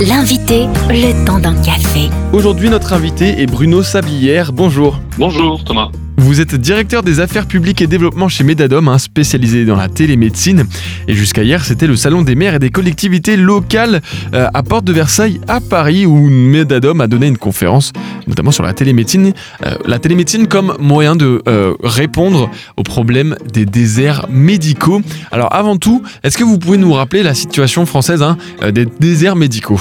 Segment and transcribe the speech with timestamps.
[0.00, 2.08] L'invité, le temps d'un café.
[2.32, 4.52] Aujourd'hui, notre invité est Bruno Sablière.
[4.52, 5.00] Bonjour.
[5.18, 5.90] Bonjour Thomas.
[6.20, 10.66] Vous êtes directeur des affaires publiques et développement chez Medadom, hein, spécialisé dans la télémédecine.
[11.06, 14.02] Et jusqu'à hier, c'était le salon des maires et des collectivités locales
[14.34, 17.92] euh, à Porte de Versailles à Paris où Medadom a donné une conférence,
[18.26, 19.32] notamment sur la télémédecine.
[19.64, 25.00] Euh, la télémédecine comme moyen de euh, répondre aux problèmes des déserts médicaux.
[25.30, 28.36] Alors avant tout, est-ce que vous pouvez nous rappeler la situation française hein,
[28.72, 29.80] des déserts médicaux?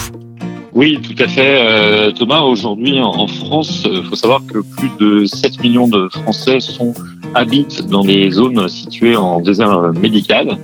[0.78, 2.42] Oui, tout à fait, euh, Thomas.
[2.42, 6.94] Aujourd'hui, en France, il faut savoir que plus de 7 millions de Français sont
[7.34, 10.56] habitent dans des zones situées en désert médical.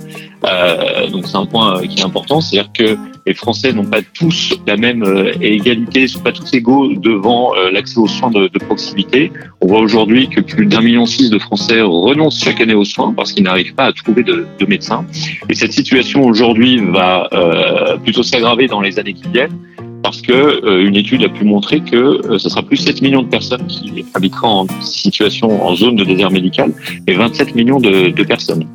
[0.44, 2.96] Euh, donc c'est un point qui est important, c'est-à-dire que
[3.26, 7.70] les Français n'ont pas tous la même euh, égalité, sont pas tous égaux devant euh,
[7.70, 9.32] l'accès aux soins de, proximité.
[9.60, 13.12] On voit aujourd'hui que plus d'un million six de Français renoncent chaque année aux soins
[13.14, 15.06] parce qu'ils n'arrivent pas à trouver de, de médecins.
[15.48, 19.58] Et cette situation aujourd'hui va euh, plutôt s'aggraver dans les années qui viennent
[20.04, 23.22] parce que euh, une étude a pu montrer que euh, ce sera plus 7 millions
[23.22, 26.74] de personnes qui habiteront en situation en zone de désert médical
[27.06, 28.66] et 27 millions de, de personnes.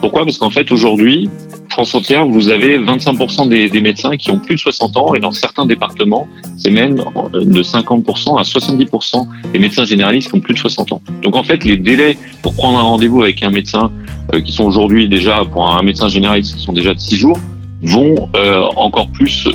[0.00, 0.24] Pourquoi?
[0.24, 1.28] Parce qu'en fait aujourd'hui,
[1.68, 5.20] France entière, vous avez 25% des, des, médecins qui ont plus de 60 ans et
[5.20, 10.54] dans certains départements, c'est même de 50% à 70% des médecins généralistes qui ont plus
[10.54, 11.02] de 60 ans.
[11.22, 13.92] Donc en fait, les délais pour prendre un rendez-vous avec un médecin
[14.32, 17.38] euh, qui sont aujourd'hui déjà pour un médecin généraliste qui sont déjà de 6 jours
[17.82, 19.48] vont euh, encore plus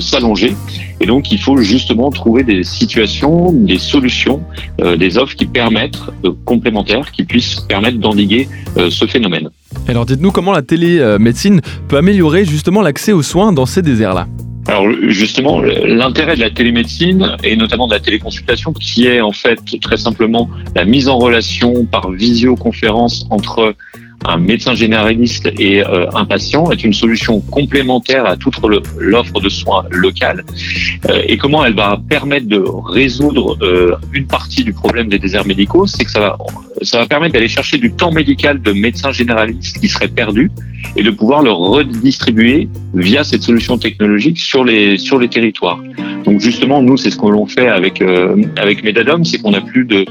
[0.00, 0.54] s'allonger.
[1.00, 4.42] Et donc, il faut justement trouver des situations, des solutions,
[4.80, 9.50] euh, des offres qui permettent, euh, complémentaires, qui puissent permettre d'endiguer euh, ce phénomène.
[9.88, 14.26] Alors, dites-nous comment la télémédecine peut améliorer justement l'accès aux soins dans ces déserts-là.
[14.66, 19.60] Alors justement, l'intérêt de la télémédecine et notamment de la téléconsultation, qui est en fait
[19.82, 23.74] très simplement la mise en relation par visioconférence entre
[24.24, 28.56] un médecin généraliste et euh, un patient est une solution complémentaire à toute
[28.98, 30.44] l'offre de soins locale.
[31.08, 35.46] Euh, et comment elle va permettre de résoudre euh, une partie du problème des déserts
[35.46, 36.38] médicaux, c'est que ça va,
[36.82, 40.50] ça va permettre d'aller chercher du temps médical de médecins généralistes qui seraient perdus
[40.96, 45.80] et de pouvoir le redistribuer via cette solution technologique sur les sur les territoires.
[46.24, 48.02] Donc justement, nous, c'est ce que l'on fait avec
[48.56, 50.04] avec Medadom, c'est qu'on a plus de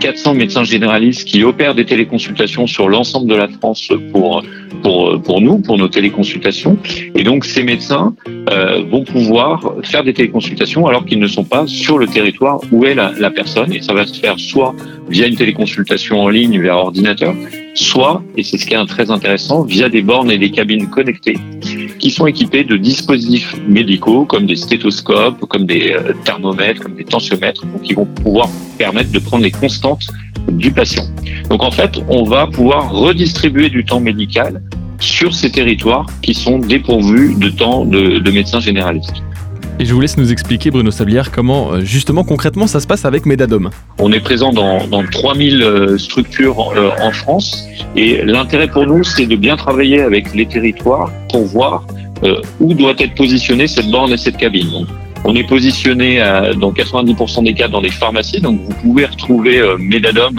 [0.00, 4.42] 400 médecins généralistes qui opèrent des téléconsultations sur l'ensemble de la France pour
[4.82, 6.78] pour pour nous, pour nos téléconsultations.
[7.14, 8.14] Et donc ces médecins
[8.50, 12.84] euh, vont pouvoir faire des téléconsultations alors qu'ils ne sont pas sur le territoire où
[12.84, 13.72] est la, personne.
[13.72, 14.74] Et ça va se faire soit
[15.08, 17.34] via une téléconsultation en ligne vers ordinateur,
[17.74, 21.36] soit, et c'est ce qui est très intéressant, via des bornes et des cabines connectées
[21.98, 27.04] qui sont équipées de dispositifs médicaux comme des stéthoscopes, comme des euh, thermomètres, comme des
[27.04, 28.48] tensiomètres, donc qui vont pouvoir
[28.80, 30.06] permettre de prendre les constantes
[30.48, 31.04] du patient.
[31.50, 34.62] Donc en fait, on va pouvoir redistribuer du temps médical
[34.98, 39.22] sur ces territoires qui sont dépourvus de temps de, de médecins généralistes.
[39.78, 43.04] Et je vous laisse nous expliquer, Bruno Sablière, comment euh, justement concrètement ça se passe
[43.04, 43.70] avec Medadom.
[43.98, 47.66] On est présent dans, dans 3000 euh, structures euh, en France
[47.96, 51.86] et l'intérêt pour nous, c'est de bien travailler avec les territoires pour voir
[52.60, 54.86] où doit être positionnée cette borne et cette cabine.
[55.24, 59.58] On est positionné à, dans 90% des cas dans les pharmacies, donc vous pouvez retrouver
[59.58, 60.34] euh, Medadom,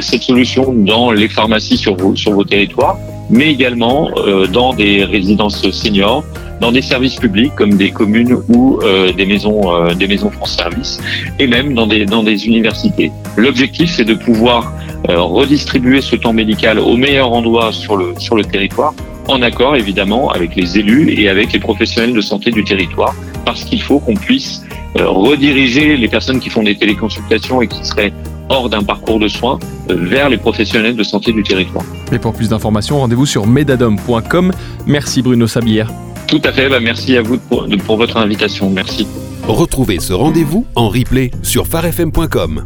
[0.00, 2.98] cette solution dans les pharmacies sur vos, sur vos territoires,
[3.30, 4.10] mais également
[4.52, 6.22] dans des résidences seniors,
[6.62, 10.54] dans des services publics comme des communes ou euh, des maisons euh, des maisons France
[10.56, 11.00] Service
[11.40, 13.10] et même dans des dans des universités.
[13.36, 14.72] L'objectif c'est de pouvoir
[15.08, 18.94] euh, redistribuer ce temps médical au meilleur endroit sur le sur le territoire
[19.26, 23.14] en accord évidemment avec les élus et avec les professionnels de santé du territoire
[23.44, 24.62] parce qu'il faut qu'on puisse
[24.98, 28.12] euh, rediriger les personnes qui font des téléconsultations et qui seraient
[28.48, 29.58] hors d'un parcours de soins
[29.90, 31.84] euh, vers les professionnels de santé du territoire.
[32.12, 34.52] Et pour plus d'informations, rendez-vous sur medadom.com.
[34.86, 35.90] Merci Bruno Sablière.
[36.26, 38.70] Tout à fait, bah merci à vous pour, pour votre invitation.
[38.70, 39.06] Merci.
[39.48, 42.64] Retrouvez ce rendez-vous en replay sur farfm.com.